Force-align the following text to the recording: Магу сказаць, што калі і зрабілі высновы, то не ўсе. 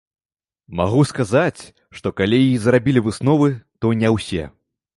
Магу 0.79 1.01
сказаць, 1.09 1.61
што 1.99 2.13
калі 2.21 2.41
і 2.47 2.57
зрабілі 2.65 3.05
высновы, 3.09 3.53
то 3.85 3.95
не 4.05 4.09
ўсе. 4.19 4.43